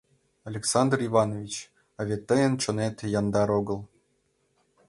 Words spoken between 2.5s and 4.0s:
чонет яндар огыл.